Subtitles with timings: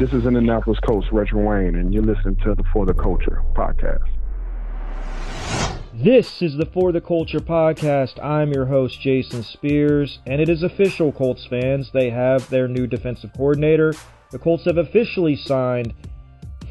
[0.00, 4.08] This is Indianapolis coach Reggie Wayne, and you're listening to the For the Culture podcast.
[5.92, 8.18] This is the For the Culture podcast.
[8.24, 11.90] I'm your host, Jason Spears, and it is official, Colts fans.
[11.92, 13.92] They have their new defensive coordinator.
[14.30, 15.92] The Colts have officially signed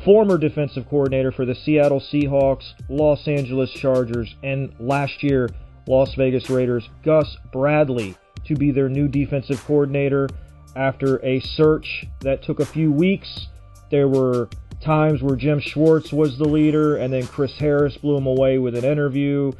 [0.03, 5.47] former defensive coordinator for the Seattle Seahawks, Los Angeles Chargers, and last year,
[5.85, 10.27] Las Vegas Raiders, Gus Bradley, to be their new defensive coordinator
[10.75, 13.47] after a search that took a few weeks.
[13.91, 14.49] There were
[14.81, 18.75] times where Jim Schwartz was the leader, and then Chris Harris blew him away with
[18.75, 19.51] an interview.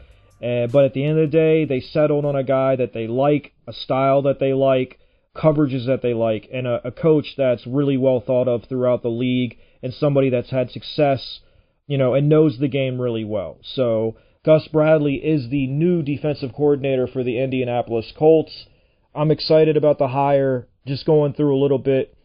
[0.42, 3.08] Uh, but at the end of the day, they settled on a guy that they
[3.08, 5.00] like, a style that they like,
[5.36, 9.10] coverages that they like, and a, a coach that's really well thought of throughout the
[9.10, 11.42] league, and somebody that's had success,
[11.88, 13.60] you know, and knows the game really well.
[13.62, 18.68] So Gus Bradley is the new defensive coordinator for the Indianapolis Colts.
[19.14, 20.69] I'm excited about the hire.
[20.86, 22.16] Just going through a little bit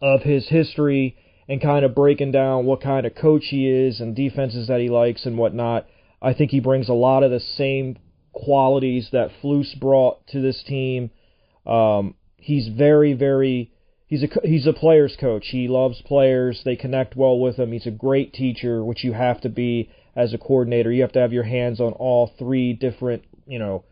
[0.00, 1.16] of his history
[1.48, 4.88] and kind of breaking down what kind of coach he is and defenses that he
[4.88, 5.86] likes and whatnot.
[6.20, 7.98] I think he brings a lot of the same
[8.32, 11.10] qualities that Flus brought to this team.
[11.64, 13.72] Um, he's very, very
[14.06, 15.46] he's a he's a players coach.
[15.48, 16.62] He loves players.
[16.64, 17.72] They connect well with him.
[17.72, 20.90] He's a great teacher, which you have to be as a coordinator.
[20.92, 23.84] You have to have your hands on all three different, you know,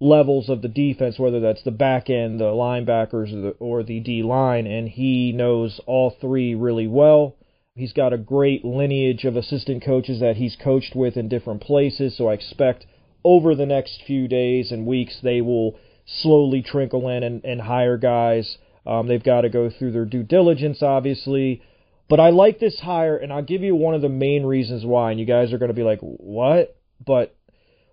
[0.00, 4.00] levels of the defense, whether that's the back end, the linebackers, or the, or the
[4.00, 7.36] D line, and he knows all three really well.
[7.74, 12.16] He's got a great lineage of assistant coaches that he's coached with in different places,
[12.16, 12.86] so I expect
[13.24, 17.98] over the next few days and weeks they will slowly trickle in and, and hire
[17.98, 18.58] guys.
[18.86, 21.62] Um, they've got to go through their due diligence, obviously.
[22.08, 25.10] But I like this hire, and I'll give you one of the main reasons why,
[25.10, 26.74] and you guys are going to be like, what?
[27.04, 27.36] But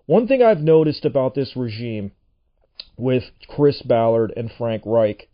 [0.05, 2.11] one thing I've noticed about this regime
[2.97, 5.29] with Chris Ballard and Frank Reich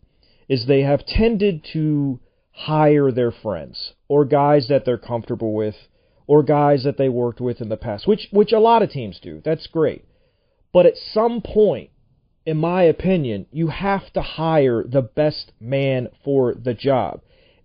[0.48, 2.20] is they have tended to
[2.52, 5.76] hire their friends or guys that they're comfortable with
[6.26, 9.18] or guys that they worked with in the past, which which a lot of teams
[9.20, 9.42] do.
[9.44, 10.04] That's great.
[10.72, 11.90] But at some point,
[12.46, 17.20] in my opinion, you have to hire the best man for the job.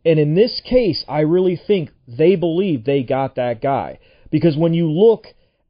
[0.05, 3.99] And in this case, I really think they believe they got that guy.
[4.29, 5.27] Because when you look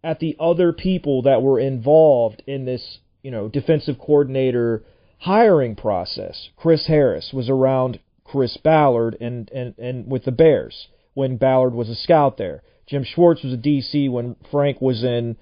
[0.08, 4.82] at the other people that were involved in this, you know, defensive coordinator
[5.18, 6.48] hiring process.
[6.56, 11.90] Chris Harris was around Chris Ballard and, and, and with the Bears when Ballard was
[11.90, 12.64] a scout there.
[12.88, 15.36] Jim Schwartz was a DC when Frank was in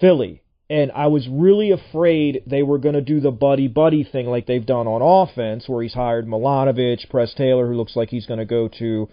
[0.00, 0.40] Philly.
[0.70, 4.46] And I was really afraid they were going to do the buddy buddy thing like
[4.46, 8.38] they've done on offense, where he's hired Milanovich, Press Taylor, who looks like he's going
[8.38, 9.10] to go to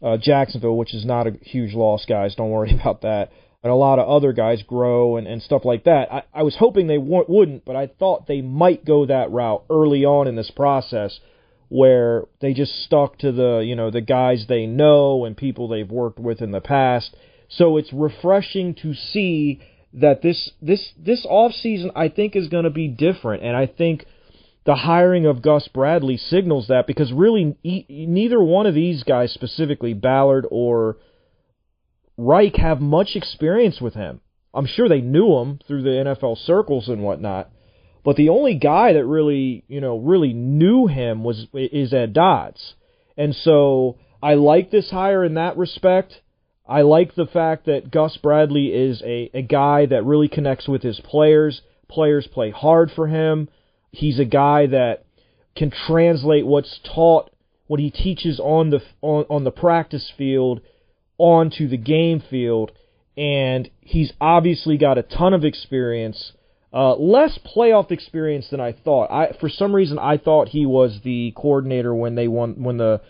[0.00, 2.36] uh, Jacksonville, which is not a huge loss, guys.
[2.36, 3.32] Don't worry about that
[3.62, 6.12] and a lot of other guys grow and, and stuff like that.
[6.12, 9.64] I, I was hoping they w- wouldn't, but I thought they might go that route
[9.68, 11.18] early on in this process
[11.68, 15.90] where they just stuck to the, you know, the guys they know and people they've
[15.90, 17.14] worked with in the past.
[17.48, 19.60] So it's refreshing to see
[19.94, 23.66] that this this this off season I think is going to be different and I
[23.66, 24.04] think
[24.66, 29.32] the hiring of Gus Bradley signals that because really e- neither one of these guys
[29.32, 30.98] specifically Ballard or
[32.18, 34.20] Reich have much experience with him.
[34.52, 37.50] I'm sure they knew him through the NFL circles and whatnot,
[38.04, 42.74] but the only guy that really, you know, really knew him was is Ed Dodds.
[43.16, 46.20] And so I like this hire in that respect.
[46.66, 50.82] I like the fact that Gus Bradley is a, a guy that really connects with
[50.82, 51.62] his players.
[51.88, 53.48] Players play hard for him.
[53.92, 55.04] He's a guy that
[55.56, 57.30] can translate what's taught,
[57.68, 60.60] what he teaches on the on, on the practice field
[61.18, 62.72] onto the game field,
[63.16, 66.32] and he's obviously got a ton of experience.
[66.72, 69.10] Uh, less playoff experience than I thought.
[69.10, 73.00] I for some reason I thought he was the coordinator when they won when the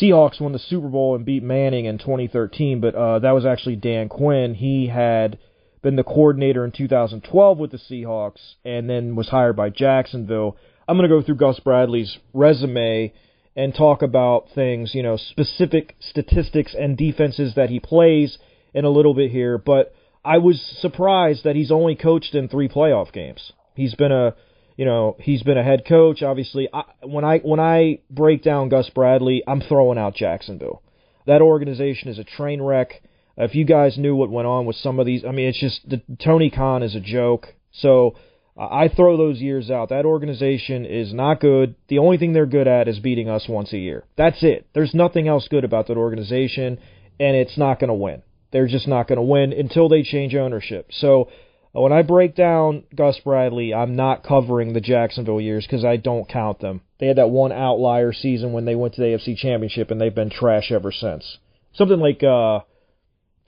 [0.00, 3.76] Seahawks won the Super Bowl and beat Manning in 2013, but uh, that was actually
[3.76, 4.54] Dan Quinn.
[4.54, 5.38] He had
[5.80, 10.56] been the coordinator in 2012 with the Seahawks and then was hired by Jacksonville.
[10.86, 13.12] I'm going to go through Gus Bradley's resume
[13.56, 18.38] and talk about things, you know, specific statistics and defenses that he plays
[18.72, 19.94] in a little bit here, but
[20.24, 23.52] I was surprised that he's only coached in 3 playoff games.
[23.74, 24.34] He's been a
[24.80, 26.22] you know, he's been a head coach.
[26.22, 30.82] Obviously, I, when I when I break down Gus Bradley, I'm throwing out Jacksonville.
[31.26, 33.02] That organization is a train wreck.
[33.36, 35.86] If you guys knew what went on with some of these, I mean, it's just
[35.86, 37.48] the, Tony Khan is a joke.
[37.72, 38.16] So
[38.60, 39.88] I throw those years out.
[39.88, 41.76] That organization is not good.
[41.88, 44.04] The only thing they're good at is beating us once a year.
[44.16, 44.66] That's it.
[44.74, 46.78] There's nothing else good about that organization,
[47.18, 48.22] and it's not going to win.
[48.52, 50.88] They're just not going to win until they change ownership.
[50.90, 51.30] So
[51.72, 56.28] when I break down Gus Bradley, I'm not covering the Jacksonville years because I don't
[56.28, 56.82] count them.
[56.98, 60.14] They had that one outlier season when they went to the AFC Championship, and they've
[60.14, 61.38] been trash ever since.
[61.72, 62.60] Something like uh,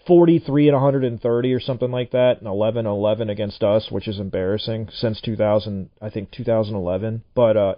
[0.06, 4.88] 43 and 130 or something like that, and 11 11 against us, which is embarrassing
[4.93, 7.22] since 2000, I think 2011.
[7.34, 7.75] But uh,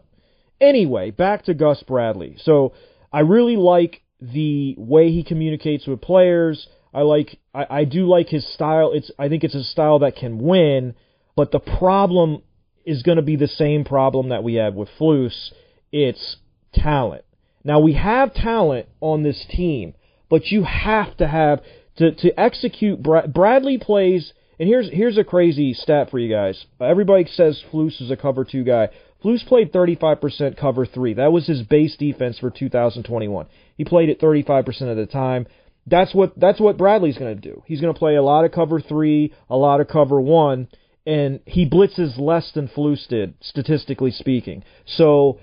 [0.61, 2.37] anyway, back to Gus Bradley.
[2.43, 2.73] So
[3.13, 6.67] I really like the way he communicates with players.
[6.93, 8.93] I like I, I do like his style.
[8.93, 10.95] It's I think it's a style that can win,
[11.37, 12.43] but the problem
[12.85, 15.51] is going to be the same problem that we have with Flus.
[15.91, 16.37] It's
[16.73, 17.25] talent.
[17.65, 19.95] Now we have talent on this team,
[20.29, 21.61] but you have to have
[21.97, 23.03] to to execute.
[23.03, 26.65] Bradley plays, and here's here's a crazy stat for you guys.
[26.81, 28.89] Everybody says Flus is a cover two guy.
[29.25, 31.15] Flus played 35% cover three.
[31.15, 33.47] That was his base defense for 2021.
[33.77, 35.47] He played it 35% of the time.
[35.87, 37.63] That's what that's what Bradley's going to do.
[37.67, 40.69] He's going to play a lot of cover three, a lot of cover one,
[41.07, 44.65] and he blitzes less than Flus did, statistically speaking.
[44.87, 45.41] So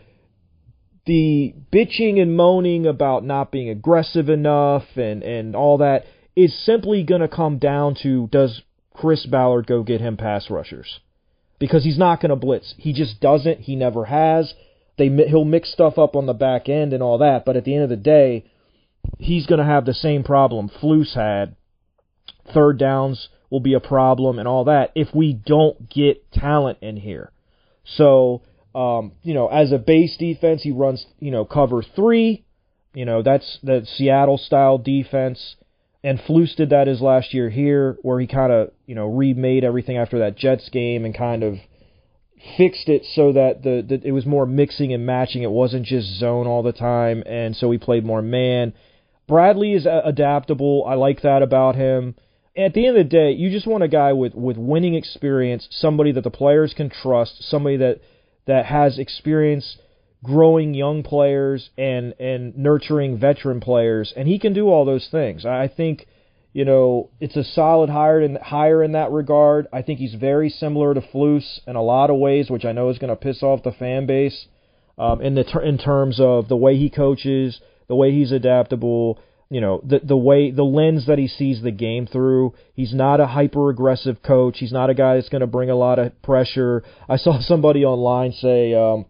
[1.06, 6.06] the bitching and moaning about not being aggressive enough and and all that
[6.36, 8.62] is simply going to come down to does
[8.94, 11.00] Chris Ballard go get him pass rushers?
[11.60, 12.74] Because he's not going to blitz.
[12.78, 13.62] He just doesn't.
[13.62, 14.54] He never has.
[14.98, 17.74] They he'll mix stuff up on the back end and all that, but at the
[17.74, 18.45] end of the day
[19.18, 21.56] he's going to have the same problem Flus had.
[22.54, 26.98] Third downs will be a problem and all that if we don't get talent in
[26.98, 27.31] here.
[27.86, 28.42] So,
[28.74, 32.45] um, you know, as a base defense, he runs, you know, cover three.
[32.94, 35.56] You know, that's the Seattle style defense.
[36.03, 39.63] And Flus did that his last year here, where he kind of, you know, remade
[39.63, 41.57] everything after that Jets game and kind of
[42.57, 45.44] fixed it so that the, the it was more mixing and matching.
[45.44, 48.74] It wasn't just zone all the time, and so he played more man.
[49.27, 50.83] Bradley is uh, adaptable.
[50.88, 52.15] I like that about him.
[52.57, 55.68] At the end of the day, you just want a guy with, with winning experience,
[55.71, 58.01] somebody that the players can trust, somebody that
[58.48, 59.77] that has experience
[60.23, 65.45] growing young players and and nurturing veteran players, and he can do all those things.
[65.45, 66.06] I think
[66.53, 69.68] you know it's a solid hire in hire in that regard.
[69.73, 72.89] I think he's very similar to Flus in a lot of ways, which I know
[72.89, 74.47] is going to piss off the fan base
[74.97, 79.19] um, in the ter- in terms of the way he coaches, the way he's adaptable,
[79.50, 82.53] you know, the the way the lens that he sees the game through.
[82.75, 84.57] He's not a hyper aggressive coach.
[84.59, 86.83] He's not a guy that's going to bring a lot of pressure.
[87.09, 89.06] I saw somebody online say, um,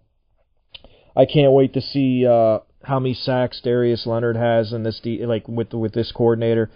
[1.15, 5.25] "I can't wait to see uh, how many sacks Darius Leonard has in this de-
[5.25, 6.69] like with with this coordinator."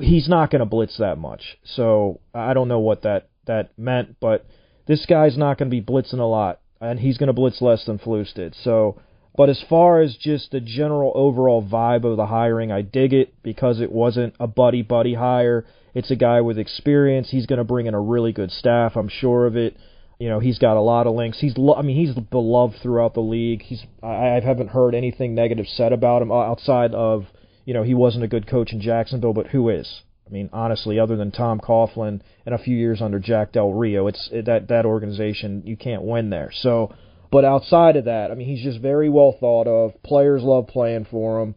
[0.00, 4.16] He's not going to blitz that much, so I don't know what that that meant,
[4.20, 4.46] but
[4.86, 7.84] this guy's not going to be blitzing a lot, and he's going to blitz less
[7.84, 8.54] than Flus did.
[8.62, 9.00] So
[9.36, 13.34] but as far as just the general overall vibe of the hiring, I dig it
[13.42, 15.66] because it wasn't a buddy buddy hire.
[15.94, 17.30] It's a guy with experience.
[17.30, 18.96] He's going to bring in a really good staff.
[18.96, 19.76] I'm sure of it.
[20.18, 21.38] You know, he's got a lot of links.
[21.40, 23.62] He's, lo- I mean, he's beloved throughout the league.
[23.62, 27.26] He's, I, I haven't heard anything negative said about him outside of,
[27.64, 30.02] you know, he wasn't a good coach in Jacksonville, but who is?
[30.26, 34.06] I mean, honestly, other than Tom Coughlin and a few years under Jack Del Rio,
[34.06, 36.50] it's it, that that organization you can't win there.
[36.52, 36.92] So
[37.30, 40.02] but outside of that, I mean, he's just very well thought of.
[40.02, 41.54] Players love playing for him.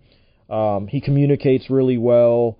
[0.50, 2.58] Um, he communicates really well,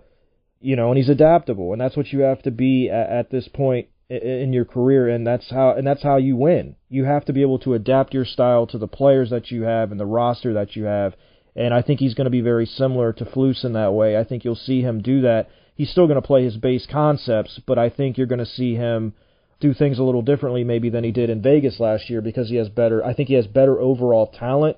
[0.62, 3.48] you know, and he's adaptable, and that's what you have to be at, at this
[3.48, 6.76] point in your career, and that's how and that's how you win.
[6.90, 9.92] You have to be able to adapt your style to the players that you have
[9.92, 11.14] and the roster that you have.
[11.56, 14.18] And I think he's going to be very similar to Flus in that way.
[14.18, 15.50] I think you'll see him do that.
[15.76, 18.76] He's still going to play his base concepts, but I think you're going to see
[18.76, 19.14] him
[19.60, 22.56] do things a little differently maybe than he did in Vegas last year because he
[22.56, 24.78] has better I think he has better overall talent.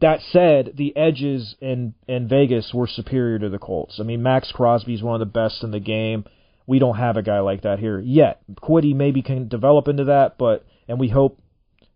[0.00, 3.98] That said, the edges in in Vegas were superior to the Colts.
[4.00, 6.24] I mean, Maxx Crosby is one of the best in the game.
[6.68, 8.42] We don't have a guy like that here yet.
[8.62, 11.40] Kwity maybe can develop into that, but and we hope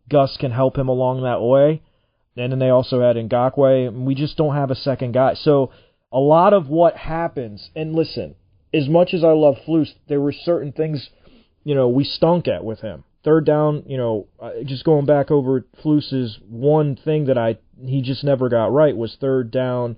[0.08, 1.82] Gus can help him along that way.
[2.36, 4.04] And then they also had Ngakoue.
[4.04, 5.34] We just don't have a second guy.
[5.34, 5.70] So
[6.10, 8.34] a lot of what happens, and listen,
[8.72, 11.10] as much as I love Flus, there were certain things
[11.64, 13.04] you know, we stunk at with him.
[13.24, 18.02] Third down, you know, uh, just going back over Flus's one thing that I he
[18.02, 19.96] just never got right was third down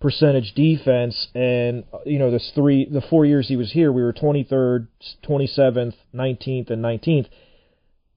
[0.00, 4.12] percentage defense and you know this three the four years he was here we were
[4.12, 4.86] 23rd
[5.26, 7.26] 27th 19th and 19th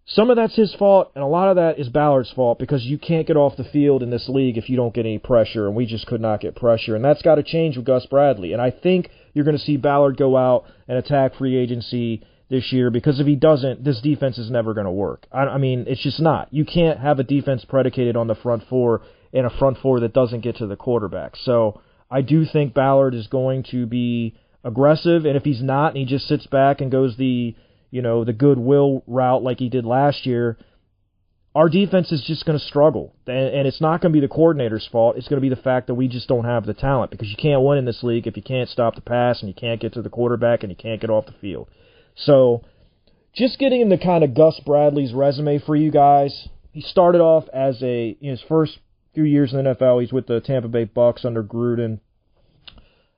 [0.05, 2.97] some of that's his fault and a lot of that is Ballard's fault because you
[2.97, 5.75] can't get off the field in this league if you don't get any pressure and
[5.75, 8.61] we just could not get pressure and that's got to change with Gus Bradley and
[8.61, 12.89] I think you're going to see Ballard go out and attack free agency this year
[12.89, 15.27] because if he doesn't, this defense is never going to work.
[15.31, 16.47] I, I mean, it's just not.
[16.51, 19.01] You can't have a defense predicated on the front four
[19.33, 21.35] and a front four that doesn't get to the quarterback.
[21.35, 25.97] So I do think Ballard is going to be aggressive, and if he's not, and
[25.97, 27.55] he just sits back and goes the
[27.91, 30.57] you know, the goodwill route like he did last year,
[31.55, 33.15] our defense is just going to struggle.
[33.25, 35.17] And, and it's not going to be the coordinator's fault.
[35.17, 37.37] It's going to be the fact that we just don't have the talent because you
[37.37, 39.93] can't win in this league if you can't stop the pass and you can't get
[39.93, 41.69] to the quarterback and you can't get off the field.
[42.15, 42.63] So,
[43.35, 46.47] just getting into kind of Gus Bradley's resume for you guys.
[46.71, 48.77] He started off as a in his first
[49.17, 50.01] few years in the NFL.
[50.01, 52.01] He's with the Tampa Bay Bucks under Gruden,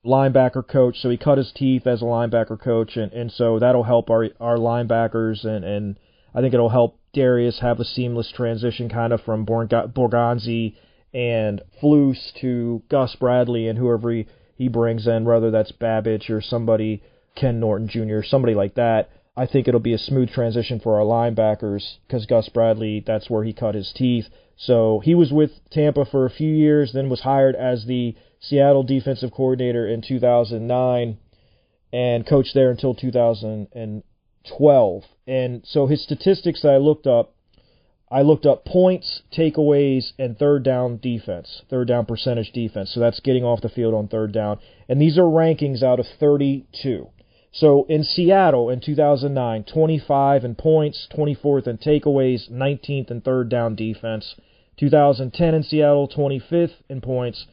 [0.06, 0.96] linebacker coach.
[1.02, 4.30] So he cut his teeth as a linebacker coach, and and so that'll help our
[4.40, 6.00] our linebackers and and
[6.34, 10.76] I think it'll help Darius have a seamless transition kind of from Borgonzi
[11.14, 16.40] and Flus to Gus Bradley and whoever he, he brings in, whether that's Babich or
[16.40, 17.02] somebody,
[17.36, 19.10] Ken Norton Jr., somebody like that.
[19.38, 23.44] I think it'll be a smooth transition for our linebackers because Gus Bradley, that's where
[23.44, 24.26] he cut his teeth.
[24.58, 28.84] So he was with Tampa for a few years, then was hired as the Seattle
[28.84, 31.18] defensive coordinator in 2009
[31.94, 35.04] and coached there until 2012.
[35.28, 37.34] And so his statistics that I looked up,
[38.12, 42.92] I looked up points, takeaways, and third down defense, third down percentage defense.
[42.94, 44.60] So that's getting off the field on third down.
[44.88, 47.10] And these are rankings out of 32.
[47.52, 53.76] So in Seattle in 2009, 25 in points, 24th in takeaways, 19th in third down
[53.76, 54.36] defense.
[54.78, 57.48] 2010 in Seattle, 25th in points,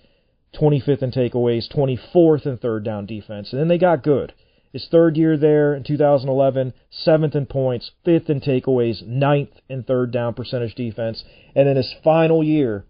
[0.55, 3.53] 25th in takeaways, 24th in third down defense.
[3.53, 4.35] And then they got good.
[4.73, 10.11] His third year there in 2011, seventh in points, fifth in takeaways, ninth in third
[10.11, 11.25] down percentage defense.
[11.55, 12.85] And then his final year,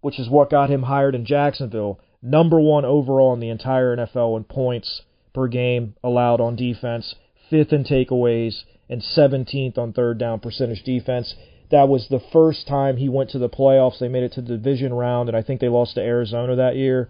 [0.00, 4.38] which is what got him hired in Jacksonville, number one overall in the entire NFL
[4.38, 5.02] in points
[5.34, 7.14] per game allowed on defense,
[7.50, 11.34] fifth in takeaways, and 17th on third down percentage defense.
[11.70, 13.98] That was the first time he went to the playoffs.
[13.98, 16.76] They made it to the division round, and I think they lost to Arizona that
[16.76, 17.08] year.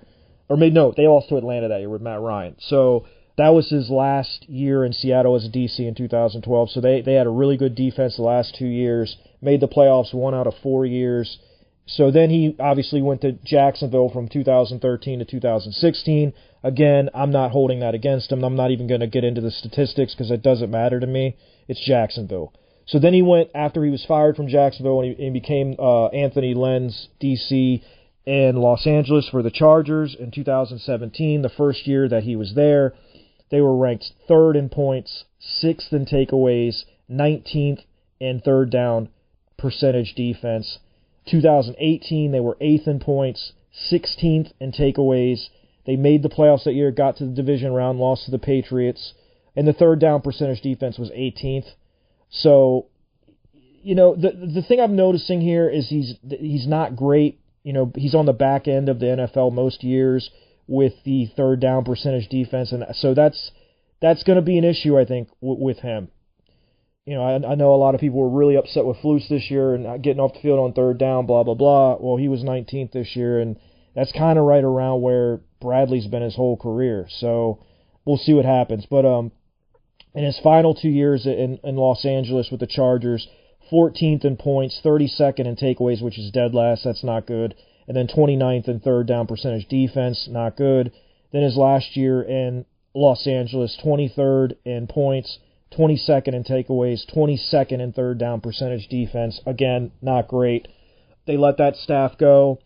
[0.49, 2.57] Or made no, they lost to Atlanta that year with Matt Ryan.
[2.59, 3.07] So
[3.39, 6.71] that was his last year in Seattle as a DC in 2012.
[6.71, 9.17] So they they had a really good defense the last two years.
[9.41, 11.39] Made the playoffs one out of four years.
[11.87, 16.33] So then he obviously went to Jacksonville from 2013 to 2016.
[16.63, 18.45] Again, I'm not holding that against him.
[18.45, 21.37] I'm not even going to get into the statistics because it doesn't matter to me.
[21.69, 22.53] It's Jacksonville.
[22.87, 26.55] So then he went after he was fired from Jacksonville and he, became uh, Anthony
[26.55, 27.83] Lynn's, DC
[28.25, 32.95] in Los Angeles for the Chargers in 2017, the first year that he was there.
[33.51, 37.81] They were ranked third in points, sixth in takeaways, 19th
[38.21, 39.09] in third down
[39.59, 40.79] percentage defense.
[41.31, 43.53] 2018, they were eighth in points,
[43.91, 45.49] 16th in takeaways.
[45.87, 49.15] They made the playoffs that year, got to the division round, lost to the Patriots,
[49.57, 51.67] and the third down percentage defense was 18th.
[52.31, 52.87] So,
[53.53, 57.41] you know, the the thing I'm noticing here is he's he's not great.
[57.63, 60.31] You know, he's on the back end of the NFL most years
[60.67, 63.51] with the third down percentage defense, and so that's
[64.01, 66.09] that's going to be an issue, I think, w- with him.
[67.05, 69.51] You know, I, I know a lot of people were really upset with Flus this
[69.51, 71.97] year and getting off the field on third down, blah blah blah.
[71.99, 73.59] Well, he was 19th this year, and
[73.95, 77.07] that's kind of right around where Bradley's been his whole career.
[77.09, 77.65] So
[78.05, 78.87] we'll see what happens.
[78.89, 79.33] But um,
[80.15, 83.27] in his final two years in, in Los Angeles with the Chargers,
[83.73, 86.85] 14th in points, 32nd in takeaways, which is dead last.
[86.85, 87.55] That's not good
[87.87, 90.93] and then 29th in third down percentage defense, not good.
[91.33, 95.39] Then his last year in Los Angeles, 23rd in points,
[95.77, 100.69] 22nd in takeaways, 22nd in third down percentage defense, again, not great.
[101.27, 102.59] They let that staff go,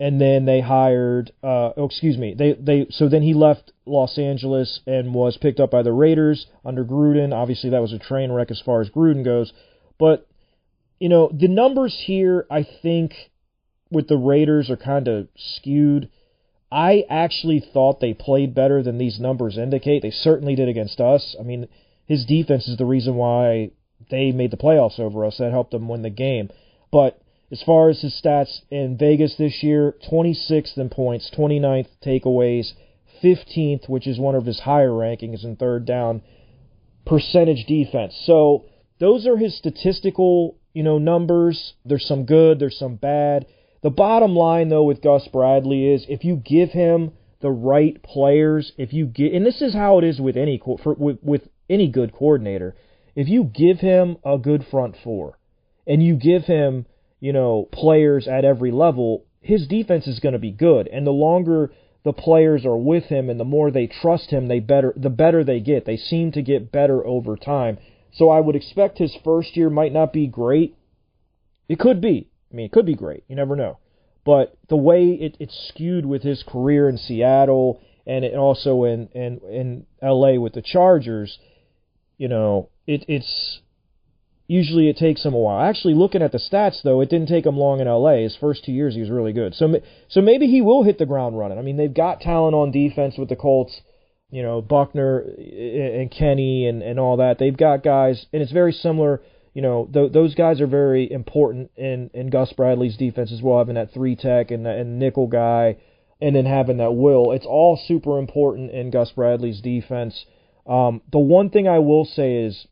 [0.00, 1.32] and then they hired.
[1.42, 2.34] Uh, oh, excuse me.
[2.34, 6.46] They they so then he left Los Angeles and was picked up by the Raiders
[6.64, 7.34] under Gruden.
[7.34, 9.52] Obviously, that was a train wreck as far as Gruden goes,
[9.98, 10.26] but
[10.98, 12.46] you know the numbers here.
[12.50, 13.12] I think
[13.90, 16.08] with the Raiders are kind of skewed.
[16.70, 20.02] I actually thought they played better than these numbers indicate.
[20.02, 21.34] They certainly did against us.
[21.40, 21.66] I mean,
[22.08, 23.70] his defense is the reason why
[24.10, 25.36] they made the playoffs over us.
[25.38, 26.48] That helped them win the game.
[26.90, 27.20] But
[27.52, 32.72] as far as his stats in Vegas this year, 26th in points, 29th takeaways,
[33.22, 36.22] 15th, which is one of his higher rankings in third down
[37.04, 38.18] percentage defense.
[38.24, 38.64] So
[39.00, 41.74] those are his statistical, you know, numbers.
[41.84, 43.46] There's some good, there's some bad.
[43.82, 48.72] The bottom line, though, with Gus Bradley is if you give him the right players,
[48.76, 52.12] if you get, and this is how it is with any with, with any good
[52.12, 52.74] coordinator,
[53.14, 55.38] if you give him a good front four,
[55.86, 56.86] and you give him,
[57.20, 60.86] you know, players at every level, his defense is going to be good.
[60.88, 61.72] And the longer
[62.04, 65.42] the players are with him, and the more they trust him, they better the better
[65.42, 65.84] they get.
[65.84, 67.78] They seem to get better over time.
[68.12, 70.76] So I would expect his first year might not be great.
[71.68, 72.28] It could be.
[72.50, 73.24] I mean, it could be great.
[73.28, 73.78] You never know.
[74.24, 79.08] But the way it, it's skewed with his career in Seattle and it also in,
[79.08, 80.38] in in L.A.
[80.38, 81.38] with the Chargers,
[82.18, 83.60] you know, it, it's
[84.48, 85.68] usually it takes him a while.
[85.68, 88.22] Actually, looking at the stats though, it didn't take him long in LA.
[88.22, 89.54] His first two years, he was really good.
[89.54, 91.58] So, so maybe he will hit the ground running.
[91.58, 93.80] I mean, they've got talent on defense with the Colts.
[94.30, 97.38] You know, Buckner and Kenny and and all that.
[97.38, 99.22] They've got guys, and it's very similar.
[99.54, 103.56] You know, th- those guys are very important in in Gus Bradley's defense as well,
[103.56, 105.78] having that three tech and and nickel guy,
[106.20, 107.32] and then having that will.
[107.32, 110.26] It's all super important in Gus Bradley's defense.
[110.68, 112.66] Um, the one thing I will say is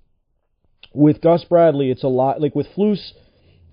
[0.92, 3.12] with Gus Bradley, it's a lot like with Flus,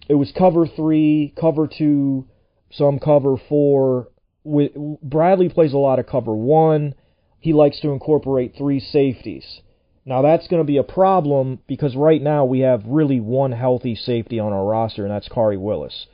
[0.07, 2.27] it was cover three, cover two,
[2.71, 4.09] some cover four.
[4.43, 6.95] With Bradley plays a lot of cover one.
[7.39, 9.61] He likes to incorporate three safeties.
[10.05, 13.95] Now that's going to be a problem because right now we have really one healthy
[13.95, 16.07] safety on our roster, and that's Khari Willis.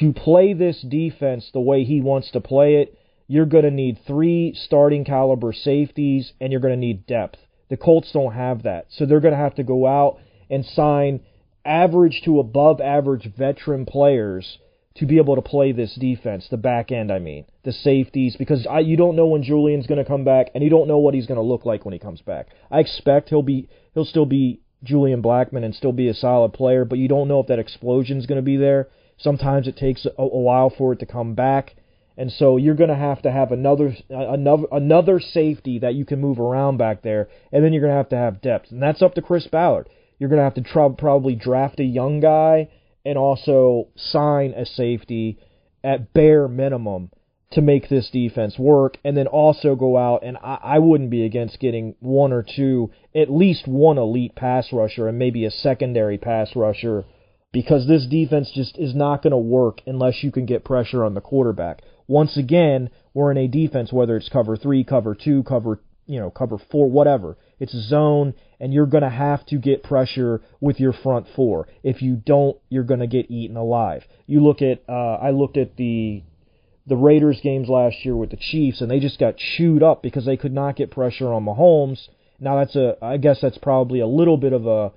[0.00, 2.98] To play this defense the way he wants to play it,
[3.32, 7.38] you're going to need three starting caliber safeties, and you're going to need depth.
[7.70, 10.18] The Colts don't have that, so they're going to have to go out
[10.50, 11.20] and sign
[11.64, 14.58] average to above average veteran players
[14.96, 18.66] to be able to play this defense, the back end, I mean, the safeties, because
[18.66, 21.14] I, you don't know when Julian's going to come back, and you don't know what
[21.14, 22.48] he's going to look like when he comes back.
[22.70, 26.84] I expect he'll be he'll still be Julian Blackmon and still be a solid player,
[26.84, 28.90] but you don't know if that explosion is going to be there.
[29.16, 31.76] Sometimes it takes a, a while for it to come back,
[32.16, 36.20] and so you're going to have to have another another another safety that you can
[36.20, 39.02] move around back there, and then you're going to have to have depth, and that's
[39.02, 39.88] up to Chris Ballard.
[40.18, 42.68] You're going to have to tr- probably draft a young guy
[43.04, 45.38] and also sign a safety
[45.82, 47.10] at bare minimum
[47.52, 51.24] to make this defense work, and then also go out and I, I wouldn't be
[51.24, 56.18] against getting one or two, at least one elite pass rusher and maybe a secondary
[56.18, 57.04] pass rusher
[57.52, 61.14] because this defense just is not going to work unless you can get pressure on
[61.14, 61.82] the quarterback.
[62.06, 66.30] Once again, we're in a defense, whether it's cover three, cover two, cover you know,
[66.30, 67.36] cover four, whatever.
[67.60, 71.68] It's a zone, and you're going to have to get pressure with your front four.
[71.82, 74.02] If you don't, you're going to get eaten alive.
[74.26, 76.22] You look at, uh, I looked at the
[76.84, 80.24] the Raiders games last year with the Chiefs, and they just got chewed up because
[80.26, 82.08] they could not get pressure on Mahomes.
[82.40, 84.90] Now that's a, I guess that's probably a little bit of a,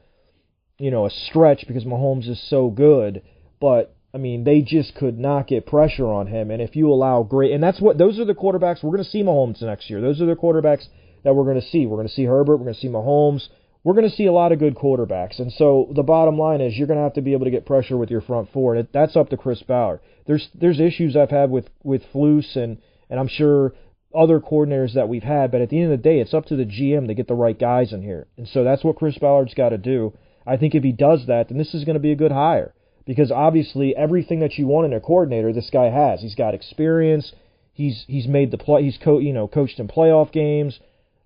[0.80, 3.22] you know, a stretch because Mahomes is so good,
[3.62, 6.50] but I mean, they just could not get pressure on him.
[6.50, 9.10] And if you allow great, and that's what those are the quarterbacks we're going to
[9.10, 10.00] see Mahomes next year.
[10.00, 10.88] Those are the quarterbacks
[11.26, 11.86] that we're going to see.
[11.86, 12.56] We're going to see Herbert.
[12.56, 13.50] We're going to see Mahomes.
[13.84, 15.40] We're going to see a lot of good quarterbacks.
[15.40, 17.66] And so the bottom line is you're going to have to be able to get
[17.66, 18.76] pressure with your front four.
[18.76, 20.00] And that's up to Chris Ballard.
[20.26, 22.78] There's there's issues I've had with with Flus and
[23.10, 23.74] and I'm sure
[24.16, 25.52] other coordinators that we've had.
[25.52, 27.34] But at the end of the day, it's up to the GM to get the
[27.34, 28.28] right guys in here.
[28.38, 30.14] And so that's what Chris Ballard's got to do.
[30.48, 32.74] I think if he does that, then this is going to be a good hire
[33.06, 36.22] because obviously everything that you want in a coordinator, this guy has.
[36.22, 37.32] He's got experience.
[37.74, 38.84] He's he's made the play.
[38.84, 40.80] He's co- you know coached in playoff games.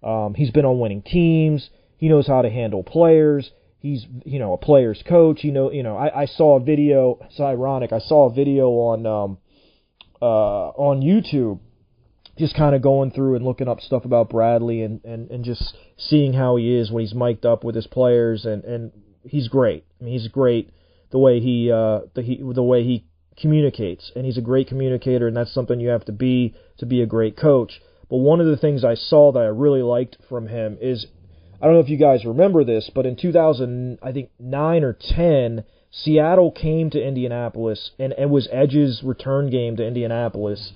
[0.04, 1.70] Um, he's been on winning teams.
[1.98, 3.52] He knows how to handle players.
[3.80, 5.44] He's you know a player's coach.
[5.44, 7.20] You know you know I, I saw a video.
[7.26, 7.94] It's ironic.
[7.94, 9.38] I saw a video on um,
[10.22, 11.60] uh, on YouTube,
[12.38, 15.78] just kind of going through and looking up stuff about Bradley and, and and just
[15.98, 18.92] seeing how he is when he's mic'd up with his players and and
[19.24, 19.86] he's great.
[20.02, 20.72] I mean he's great
[21.12, 23.06] the way he uh, the he the way he
[23.38, 27.02] communicates, and he's a great communicator, and that's something you have to be to be
[27.02, 27.82] a great coach.
[28.10, 31.06] But one of the things I saw that I really liked from him is
[31.62, 34.94] I don't know if you guys remember this, but in 2000, I think nine or
[34.94, 40.74] ten, Seattle came to Indianapolis, and it was Edge's return game to Indianapolis,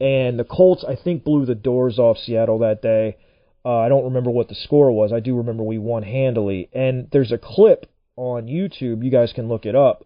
[0.00, 3.16] and the Colts I think blew the doors off Seattle that day.
[3.64, 5.12] Uh, I don't remember what the score was.
[5.12, 9.04] I do remember we won handily, and there's a clip on YouTube.
[9.04, 10.04] You guys can look it up.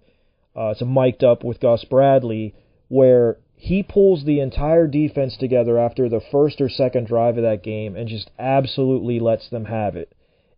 [0.57, 2.55] Uh, it's a mic'd up with Gus Bradley
[2.89, 7.63] where he pulls the entire defense together after the first or second drive of that
[7.63, 10.15] game and just absolutely lets them have it.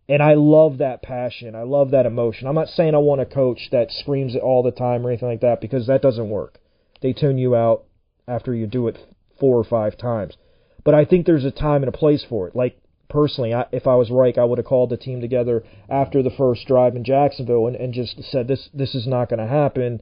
[0.07, 1.55] And I love that passion.
[1.55, 2.47] I love that emotion.
[2.47, 5.29] I'm not saying I want a coach that screams it all the time or anything
[5.29, 6.59] like that because that doesn't work.
[7.01, 7.85] They tune you out
[8.27, 8.97] after you do it
[9.39, 10.35] four or five times.
[10.83, 12.55] But I think there's a time and a place for it.
[12.55, 12.80] Like
[13.11, 16.31] personally, I, if I was Reich, I would have called the team together after the
[16.31, 20.01] first drive in Jacksonville and, and just said this this is not going to happen,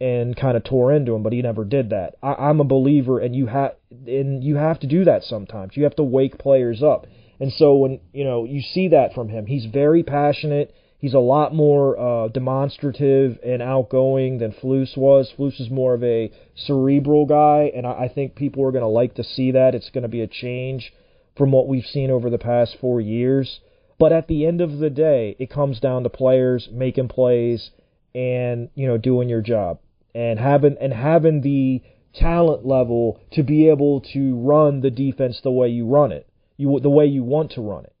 [0.00, 1.22] and kind of tore into him.
[1.22, 2.14] But he never did that.
[2.22, 5.76] I, I'm a believer, and you have and you have to do that sometimes.
[5.76, 7.06] You have to wake players up.
[7.40, 10.74] And so when you know you see that from him, he's very passionate.
[10.98, 15.30] He's a lot more uh, demonstrative and outgoing than Flus was.
[15.36, 18.88] Flus is more of a cerebral guy, and I, I think people are going to
[18.88, 19.74] like to see that.
[19.74, 20.94] It's going to be a change
[21.36, 23.60] from what we've seen over the past four years.
[23.98, 27.70] But at the end of the day, it comes down to players making plays
[28.14, 29.80] and you know doing your job
[30.14, 31.82] and having and having the
[32.14, 36.78] talent level to be able to run the defense the way you run it, you
[36.80, 37.92] the way you want to run it.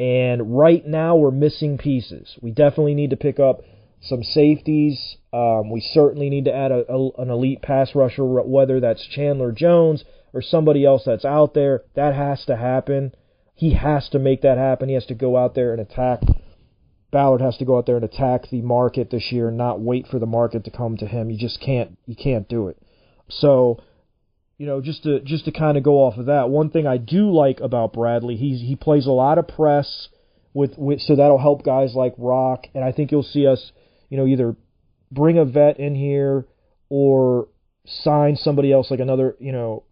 [0.00, 2.38] And right now we're missing pieces.
[2.40, 3.60] We definitely need to pick up
[4.00, 5.16] some safeties.
[5.32, 9.52] Um, we certainly need to add a, a, an elite pass rusher, whether that's Chandler
[9.52, 11.82] Jones or somebody else that's out there.
[11.94, 13.14] That has to happen.
[13.54, 14.88] He has to make that happen.
[14.88, 16.20] He has to go out there and attack.
[17.10, 20.06] Ballard has to go out there and attack the market this year and not wait
[20.06, 21.30] for the market to come to him.
[21.30, 21.98] You just can't.
[22.06, 22.78] You can't do it.
[23.28, 23.80] So,
[24.56, 26.96] you know, just to just to kind of go off of that, one thing I
[26.96, 30.08] do like about Bradley, he's he plays a lot of press
[30.54, 33.72] with with so that'll help guys like Rock, and I think you'll see us,
[34.08, 34.56] you know, either
[35.10, 36.46] bring a vet in here
[36.88, 37.48] or
[37.86, 39.84] sign somebody else like another, you know,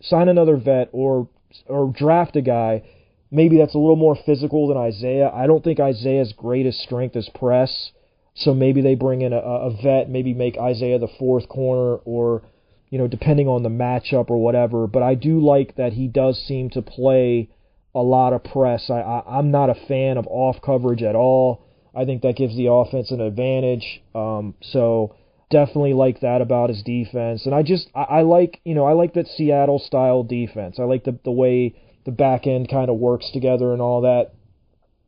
[0.00, 1.28] sign another vet or
[1.66, 2.82] or draft a guy
[3.30, 5.30] maybe that's a little more physical than Isaiah.
[5.32, 7.92] I don't think Isaiah's greatest strength is press.
[8.34, 12.42] So maybe they bring in a, a vet, maybe make Isaiah the fourth corner or
[12.88, 14.88] you know, depending on the matchup or whatever.
[14.88, 17.48] But I do like that he does seem to play
[17.94, 18.90] a lot of press.
[18.90, 21.64] I, I I'm not a fan of off coverage at all.
[21.94, 24.02] I think that gives the offense an advantage.
[24.14, 25.14] Um, so
[25.50, 27.46] definitely like that about his defense.
[27.46, 30.78] And I just I, I like you know I like that Seattle style defense.
[30.78, 34.32] I like the the way the back end kind of works together and all that.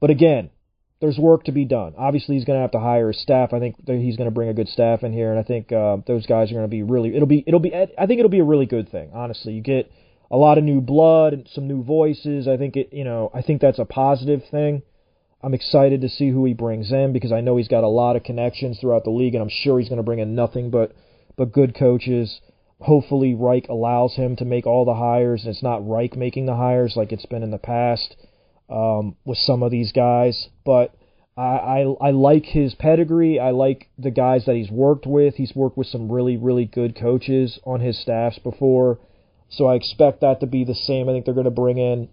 [0.00, 0.50] But again,
[1.00, 1.94] there's work to be done.
[1.98, 3.52] Obviously, he's going to have to hire a staff.
[3.52, 5.98] I think he's going to bring a good staff in here, and I think uh,
[6.06, 7.14] those guys are going to be really.
[7.14, 7.42] It'll be.
[7.46, 7.74] It'll be.
[7.74, 9.10] I think it'll be a really good thing.
[9.12, 9.90] Honestly, you get
[10.30, 12.46] a lot of new blood and some new voices.
[12.46, 12.92] I think it.
[12.92, 14.82] You know, I think that's a positive thing.
[15.42, 18.14] I'm excited to see who he brings in because I know he's got a lot
[18.16, 20.94] of connections throughout the league, and I'm sure he's going to bring in nothing but
[21.36, 22.40] but good coaches.
[22.80, 26.56] Hopefully, Reich allows him to make all the hires, and it's not Reich making the
[26.56, 28.16] hires like it's been in the past
[28.68, 30.94] um, with some of these guys, but
[31.36, 33.40] I, I I like his pedigree.
[33.40, 35.34] I like the guys that he's worked with.
[35.34, 39.00] He's worked with some really really good coaches on his staffs before,
[39.48, 41.08] so I expect that to be the same.
[41.08, 42.08] I think they're going to bring in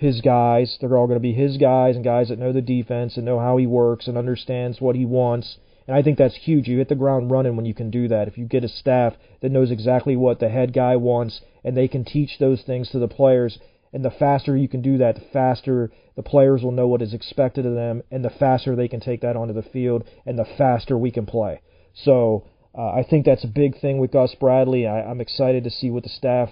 [0.00, 0.78] his guys.
[0.80, 3.38] They're all going to be his guys and guys that know the defense and know
[3.38, 5.58] how he works and understands what he wants.
[5.86, 6.68] And I think that's huge.
[6.68, 8.28] You hit the ground running when you can do that.
[8.28, 11.88] If you get a staff that knows exactly what the head guy wants and they
[11.88, 13.58] can teach those things to the players,
[13.92, 17.14] and the faster you can do that, the faster the players will know what is
[17.14, 20.44] expected of them, and the faster they can take that onto the field, and the
[20.44, 21.60] faster we can play.
[21.94, 22.44] So
[22.76, 24.86] uh, I think that's a big thing with Gus Bradley.
[24.86, 26.50] I, I'm excited to see what the staff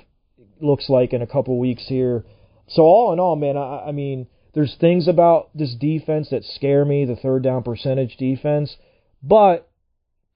[0.61, 2.25] looks like in a couple weeks here.
[2.69, 6.85] So all in all, man, I, I mean, there's things about this defense that scare
[6.85, 8.77] me, the third down percentage defense,
[9.23, 9.69] but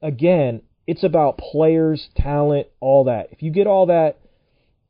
[0.03, 3.29] again, it's about players, talent, all that.
[3.33, 4.19] If you get all that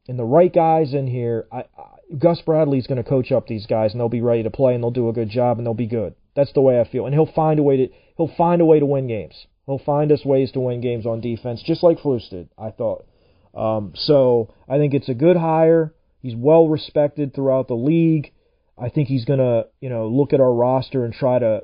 [0.09, 1.64] and the right guys in here, I,
[2.18, 4.83] Gus Bradley's going to coach up these guys, and they'll be ready to play, and
[4.83, 6.14] they'll do a good job, and they'll be good.
[6.35, 8.81] That's the way I feel, and he'll find a way to he'll find a way
[8.81, 9.46] to win games.
[9.66, 12.48] He'll find us ways to win games on defense, just like Flus did.
[12.59, 13.07] I thought.
[13.55, 15.92] Um, so I think it's a good hire.
[16.20, 18.33] He's well respected throughout the league.
[18.78, 21.62] I think he's going to you know look at our roster and try to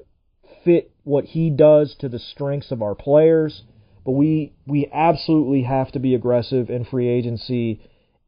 [0.65, 3.63] fit what he does to the strengths of our players.
[4.05, 7.81] But we we absolutely have to be aggressive in free agency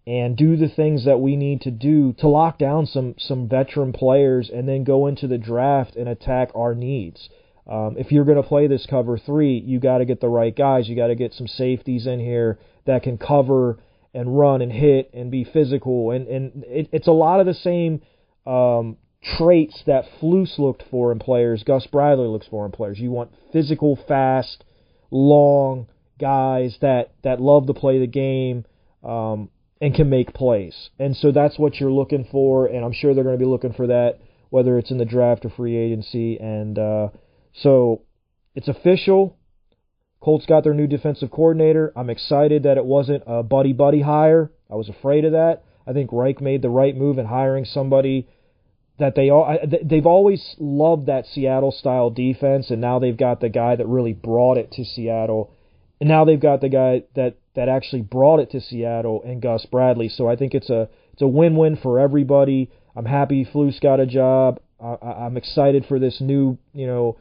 [0.07, 3.93] and do the things that we need to do to lock down some some veteran
[3.93, 7.29] players and then go into the draft and attack our needs.
[7.69, 10.57] Um, if you're going to play this cover three, you got to get the right
[10.57, 10.88] guys.
[10.88, 13.79] You got to get some safeties in here that can cover
[14.14, 16.11] and run and hit and be physical.
[16.11, 18.03] And and it, it's a lot of the same
[18.47, 18.97] um,
[19.37, 21.62] traits that Flus looked for in players.
[21.64, 22.99] Gus Bradley looks for in players.
[22.99, 24.64] You want physical, fast,
[25.11, 28.64] long guys that that love to play the game.
[29.03, 30.90] Um, and can make plays.
[30.99, 33.73] And so that's what you're looking for, and I'm sure they're going to be looking
[33.73, 34.18] for that,
[34.51, 36.38] whether it's in the draft or free agency.
[36.38, 37.09] And uh,
[37.62, 38.03] so
[38.55, 39.38] it's official.
[40.20, 41.92] Colts got their new defensive coordinator.
[41.96, 44.50] I'm excited that it wasn't a buddy buddy hire.
[44.70, 45.64] I was afraid of that.
[45.87, 48.28] I think Reich made the right move in hiring somebody
[48.98, 53.48] that they all they've always loved that Seattle style defense, and now they've got the
[53.48, 55.52] guy that really brought it to Seattle
[56.00, 59.66] and now they've got the guy that that actually brought it to Seattle and Gus
[59.66, 60.09] Bradley.
[60.09, 62.70] So I think it's a it's a win-win for everybody.
[62.94, 64.61] I'm happy Flus got a job.
[64.81, 67.18] I, I'm excited for this new you know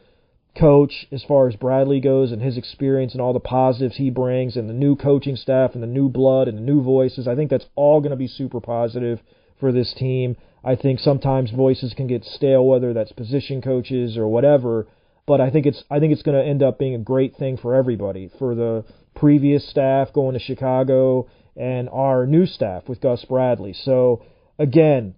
[0.57, 4.55] coach as far as Bradley goes and his experience and all the positives he brings
[4.55, 7.27] and the new coaching staff and the new blood and the new voices.
[7.27, 9.19] I think that's all going to be super positive
[9.59, 10.35] for this team.
[10.63, 14.87] I think sometimes voices can get stale, whether that's position coaches or whatever
[15.27, 17.57] but I think it's I think it's going to end up being a great thing
[17.57, 23.25] for everybody, for the previous staff going to Chicago and our new staff with Gus
[23.25, 23.73] Bradley.
[23.73, 24.23] So
[24.57, 25.15] again,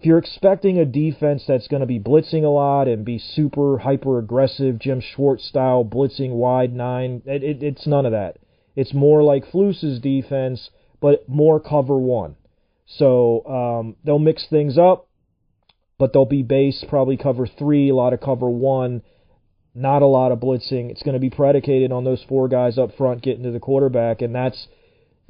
[0.00, 3.78] if you're expecting a defense that's going to be blitzing a lot and be super
[3.78, 8.38] hyper aggressive, Jim Schwartz style blitzing wide nine, it, it, it's none of that.
[8.74, 12.36] It's more like Flus's defense, but more cover one.
[12.86, 15.06] So um, they'll mix things up
[16.00, 19.02] but they'll be base, probably cover three, a lot of cover one,
[19.74, 20.90] not a lot of blitzing.
[20.90, 24.22] It's going to be predicated on those four guys up front getting to the quarterback,
[24.22, 24.66] and that's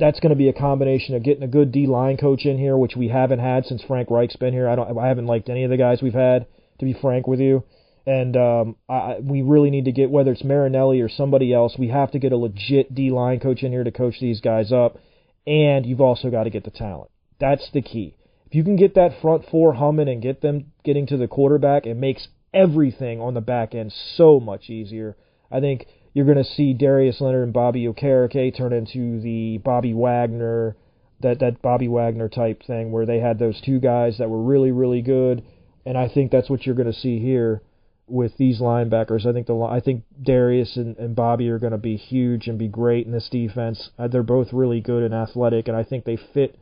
[0.01, 2.77] that's going to be a combination of getting a good D line coach in here,
[2.77, 4.69] which we haven't had since Frank Reich's been here.
[4.69, 6.47] I don't, I haven't liked any of the guys we've had,
[6.79, 7.63] to be frank with you.
[8.07, 11.77] And um, I, we really need to get whether it's Marinelli or somebody else.
[11.79, 14.73] We have to get a legit D line coach in here to coach these guys
[14.73, 14.99] up,
[15.47, 17.11] and you've also got to get the talent.
[17.39, 18.17] That's the key.
[18.47, 21.87] If you can get that front four humming and get them getting to the quarterback,
[21.87, 25.17] it makes everything on the back end so much easier.
[25.53, 29.94] I think you're going to see Darius Leonard and Bobby Okereke turn into the Bobby
[29.94, 30.77] Wagner,
[31.20, 34.73] that that Bobby Wagner type thing where they had those two guys that were really
[34.73, 35.44] really good,
[35.87, 37.62] and I think that's what you're going to see here
[38.07, 39.25] with these linebackers.
[39.25, 42.59] I think the I think Darius and, and Bobby are going to be huge and
[42.59, 43.90] be great in this defense.
[43.99, 46.59] Uh, they're both really good and athletic, and I think they fit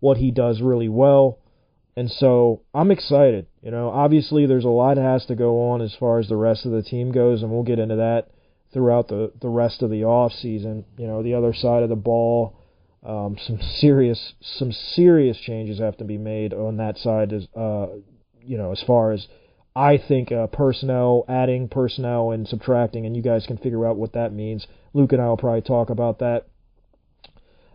[0.00, 1.38] what he does really well.
[1.96, 3.46] And so I'm excited.
[3.62, 6.36] You know, obviously there's a lot that has to go on as far as the
[6.36, 8.28] rest of the team goes, and we'll get into that
[8.74, 10.84] throughout the the rest of the off season.
[10.98, 12.58] You know, the other side of the ball,
[13.02, 17.32] um, some serious some serious changes have to be made on that side.
[17.32, 17.86] As uh,
[18.42, 19.26] you know, as far as
[19.74, 24.12] I think uh, personnel, adding personnel and subtracting, and you guys can figure out what
[24.12, 24.66] that means.
[24.92, 26.46] Luke and I will probably talk about that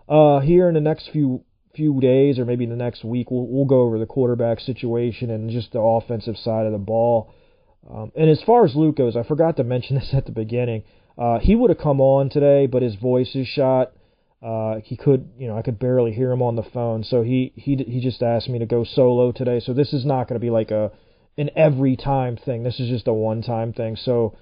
[0.08, 1.44] uh, here in the next few
[1.76, 3.32] few days, or maybe in the next week.
[3.32, 7.34] We'll we'll go over the quarterback situation and just the offensive side of the ball.
[7.90, 10.84] Um, and as far as Luke goes, I forgot to mention this at the beginning.
[11.18, 13.92] Uh, he would have come on today, but his voice is shot.
[14.42, 17.52] Uh, he could, you know, I could barely hear him on the phone, so he
[17.58, 19.60] he he just asked me to go solo today.
[19.60, 20.92] So this is not going to be like a
[21.38, 22.64] an every time thing.
[22.64, 23.98] This is just a one time thing.
[23.98, 24.38] So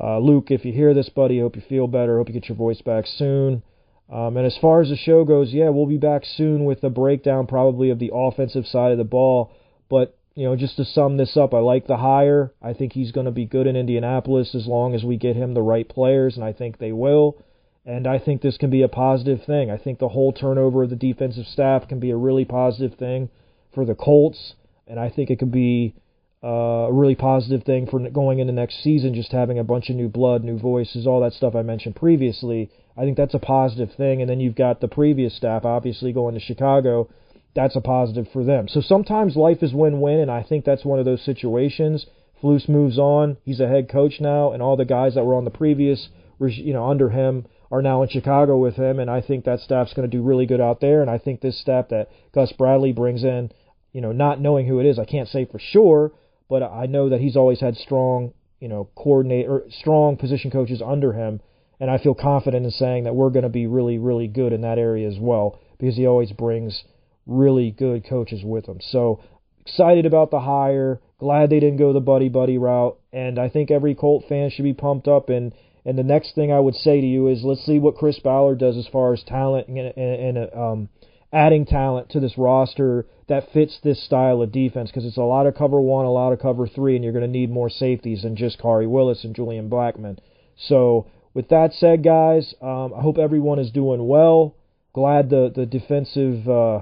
[0.00, 2.18] uh, Luke, if you hear this, buddy, hope you feel better.
[2.18, 3.64] Hope you get your voice back soon.
[4.08, 6.90] Um, and as far as the show goes, yeah, we'll be back soon with a
[6.90, 9.52] breakdown probably of the offensive side of the ball.
[9.88, 12.50] But you know, just to sum this up, I like the hire.
[12.62, 15.52] I think he's going to be good in Indianapolis as long as we get him
[15.52, 17.36] the right players, and I think they will.
[17.84, 19.70] And I think this can be a positive thing.
[19.70, 23.28] I think the whole turnover of the defensive staff can be a really positive thing
[23.74, 24.54] for the Colts,
[24.86, 25.94] and I think it could be
[26.42, 29.12] uh, a really positive thing for going into next season.
[29.12, 32.70] Just having a bunch of new blood, new voices, all that stuff I mentioned previously.
[32.96, 34.22] I think that's a positive thing.
[34.22, 37.10] And then you've got the previous staff, obviously going to Chicago
[37.54, 38.68] that's a positive for them.
[38.68, 42.06] So sometimes life is win-win, and I think that's one of those situations.
[42.42, 45.44] Flus moves on; he's a head coach now, and all the guys that were on
[45.44, 46.08] the previous,
[46.38, 49.92] you know, under him are now in Chicago with him, and I think that staff's
[49.94, 51.02] going to do really good out there.
[51.02, 53.50] And I think this staff that Gus Bradley brings in,
[53.92, 56.12] you know, not knowing who it is, I can't say for sure,
[56.48, 60.82] but I know that he's always had strong, you know, coordinate or strong position coaches
[60.84, 61.40] under him,
[61.78, 64.62] and I feel confident in saying that we're going to be really, really good in
[64.62, 66.84] that area as well because he always brings
[67.26, 68.78] really good coaches with them.
[68.80, 69.20] So
[69.60, 71.00] excited about the hire.
[71.18, 74.64] Glad they didn't go the buddy buddy route, and I think every Colt fan should
[74.64, 75.28] be pumped up.
[75.28, 75.52] And
[75.84, 78.58] and the next thing I would say to you is let's see what Chris Ballard
[78.58, 80.88] does as far as talent and, and, and um,
[81.32, 85.46] adding talent to this roster that fits this style of defense because it's a lot
[85.46, 88.22] of cover one, a lot of cover three, and you're going to need more safeties
[88.22, 90.18] than just Khari Willis and Julian Blackmon.
[90.56, 94.56] So with that said, guys, um, I hope everyone is doing well.
[94.92, 96.80] Glad the the defensive uh,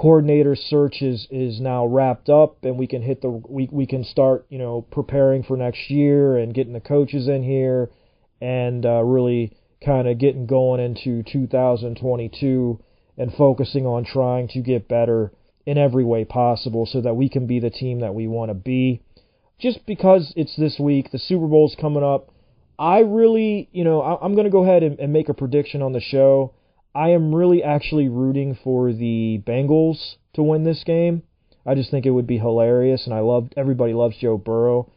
[0.00, 4.02] coordinator search is is now wrapped up and we can hit the we we can
[4.02, 7.90] start you know preparing for next year and getting the coaches in here
[8.40, 12.80] and uh, really kind of getting going into 2022
[13.18, 15.32] and focusing on trying to get better
[15.66, 18.54] in every way possible so that we can be the team that we want to
[18.54, 19.02] be.
[19.60, 22.32] Just because it's this week the Super Bowl's coming up
[22.78, 25.82] I really you know I, am going to go ahead and, and make a prediction
[25.82, 26.54] on the show
[26.94, 31.22] I am really actually rooting for the Bengals to win this game.
[31.64, 34.90] I just think it would be hilarious, and I love everybody loves Joe Burrow,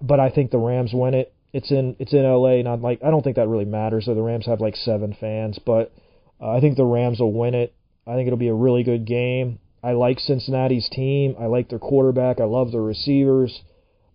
[0.00, 1.34] but I think the Rams win it.
[1.52, 4.04] It's in it's in LA, not like I don't think that really matters.
[4.04, 5.92] So the Rams have like seven fans, but
[6.40, 7.74] uh, I think the Rams will win it.
[8.06, 9.58] I think it'll be a really good game.
[9.82, 11.34] I like Cincinnati's team.
[11.40, 12.40] I like their quarterback.
[12.40, 13.62] I love their receivers.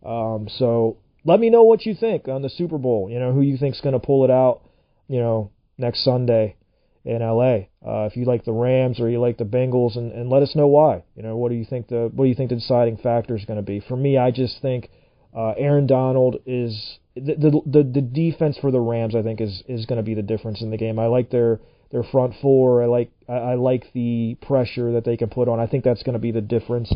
[0.05, 3.09] Um, so let me know what you think on the Super Bowl.
[3.09, 4.61] You know who you think's going to pull it out.
[5.09, 6.55] You know next Sunday
[7.05, 7.67] in LA.
[7.85, 10.55] Uh, if you like the Rams or you like the Bengals, and, and let us
[10.55, 11.03] know why.
[11.15, 13.45] You know, what do you think the what do you think the deciding factor is
[13.45, 13.79] going to be?
[13.79, 14.89] For me, I just think
[15.35, 19.15] uh, Aaron Donald is the, the the the defense for the Rams.
[19.15, 20.97] I think is is going to be the difference in the game.
[20.97, 21.59] I like their
[21.91, 22.81] their front four.
[22.81, 25.59] I like I, I like the pressure that they can put on.
[25.59, 26.93] I think that's going to be the difference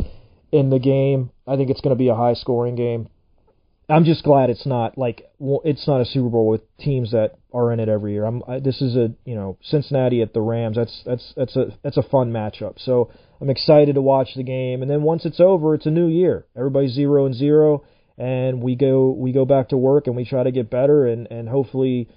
[0.52, 1.30] in the game.
[1.48, 3.10] I think it's going to be a high scoring game.
[3.88, 7.72] I'm just glad it's not like it's not a Super Bowl with teams that are
[7.72, 8.26] in it every year.
[8.26, 10.78] I'm I, this is a you know Cincinnati at the Rams.
[10.78, 12.76] That's that's that's a that's a fun matchup.
[12.84, 14.82] So I'm excited to watch the game.
[14.82, 16.46] And then once it's over, it's a new year.
[16.56, 17.84] Everybody's zero and zero,
[18.18, 21.28] and we go we go back to work and we try to get better and
[21.32, 22.10] and hopefully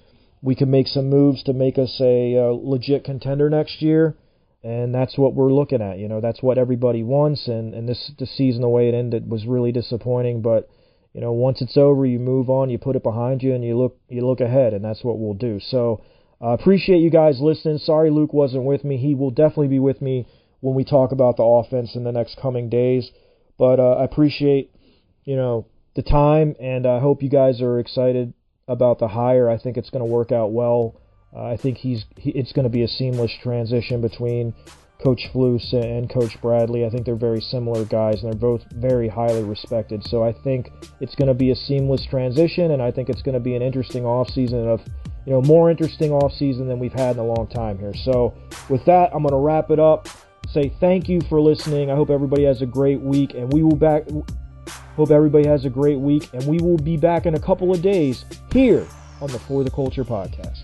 [0.43, 4.17] we can make some moves to make us a, a legit contender next year.
[4.65, 5.99] And that's what we're looking at.
[5.99, 7.49] You know, that's what everybody wants.
[7.49, 10.69] And and this the season the way it ended was really disappointing, but
[11.13, 13.77] you know, once it's over, you move on, you put it behind you, and you
[13.77, 15.61] look you look ahead, and that's what we'll do.
[15.61, 16.03] So,
[16.41, 17.79] uh, appreciate you guys listening.
[17.79, 18.97] Sorry Luke wasn't with me.
[18.97, 20.27] He will definitely be with me
[20.61, 23.11] when we talk about the offense in the next coming days.
[23.59, 24.71] But uh, I appreciate
[25.25, 28.33] you know the time, and I hope you guys are excited
[28.67, 29.51] about the hire.
[29.51, 31.01] I think it's going to work out well.
[31.35, 34.55] Uh, I think he's he, it's going to be a seamless transition between
[35.03, 36.87] Coach Flus and Coach Bradley.
[36.87, 40.07] I think they're very similar guys, and they're both very highly respected.
[40.07, 43.35] So I think it's going to be a seamless transition, and I think it's going
[43.35, 44.81] to be an interesting offseason of,
[45.27, 47.95] you know, more interesting offseason than we've had in a long time here.
[48.05, 48.35] So
[48.69, 50.09] with that, I'm going to wrap it up.
[50.51, 51.91] Say thank you for listening.
[51.91, 54.05] I hope everybody has a great week, and we will back.
[54.97, 57.81] Hope everybody has a great week, and we will be back in a couple of
[57.83, 58.87] days here
[59.21, 60.63] on the For the Culture podcast.